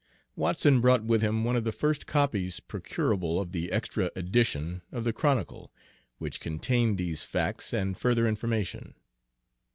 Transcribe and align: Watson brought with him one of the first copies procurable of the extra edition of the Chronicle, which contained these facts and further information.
Watson 0.35 0.81
brought 0.81 1.03
with 1.03 1.21
him 1.21 1.43
one 1.43 1.55
of 1.55 1.63
the 1.63 1.71
first 1.71 2.07
copies 2.07 2.59
procurable 2.59 3.39
of 3.39 3.51
the 3.51 3.71
extra 3.71 4.09
edition 4.15 4.81
of 4.91 5.03
the 5.03 5.13
Chronicle, 5.13 5.71
which 6.17 6.39
contained 6.39 6.97
these 6.97 7.23
facts 7.23 7.71
and 7.71 7.95
further 7.95 8.25
information. 8.27 8.95